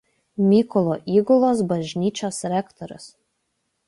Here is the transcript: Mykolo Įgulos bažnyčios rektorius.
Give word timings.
Mykolo 0.43 0.95
Įgulos 1.19 1.61
bažnyčios 1.73 2.39
rektorius. 2.55 3.07